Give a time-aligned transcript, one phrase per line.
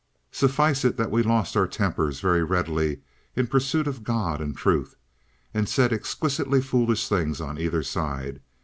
[0.31, 3.01] Suffice it that we lost our tempers very readily
[3.35, 4.95] in pursuit of God and Truth,
[5.53, 8.41] and said exquisitely foolish things on either side.